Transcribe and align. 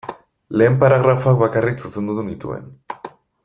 Lehen 0.61 0.77
paragrafoak 0.83 1.37
bakarrik 1.43 1.85
zuzendu 1.87 2.27
nituen. 2.31 2.69